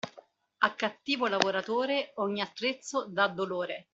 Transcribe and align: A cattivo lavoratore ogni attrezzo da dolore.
A 0.57 0.73
cattivo 0.73 1.27
lavoratore 1.27 2.13
ogni 2.15 2.41
attrezzo 2.41 3.05
da 3.07 3.27
dolore. 3.27 3.89